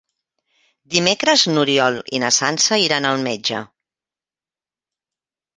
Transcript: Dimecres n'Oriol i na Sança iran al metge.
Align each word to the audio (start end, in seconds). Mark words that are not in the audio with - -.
Dimecres 0.93 1.43
n'Oriol 1.51 1.99
i 2.19 2.21
na 2.25 2.33
Sança 2.39 2.79
iran 2.87 3.09
al 3.13 3.21
metge. 3.31 3.63